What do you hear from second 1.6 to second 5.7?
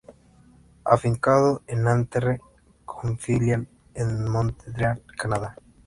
en Nanterre, con filial en Montreal, Canadá.